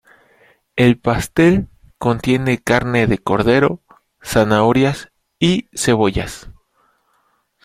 El 0.75 0.97
pastel 0.97 1.67
contiene 1.99 2.57
carne 2.57 3.05
de 3.05 3.19
cordero, 3.19 3.81
zanahorias 4.23 5.11
y 5.37 5.67
cebollas. 5.75 6.49